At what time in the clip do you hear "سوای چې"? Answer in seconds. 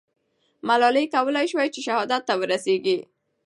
1.51-1.81